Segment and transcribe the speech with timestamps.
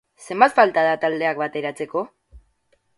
[0.27, 2.07] Zenbat falta da taldeak bateratzeko?